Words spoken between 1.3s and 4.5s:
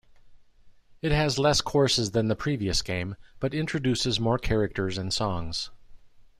less courses then the previous game but introduces more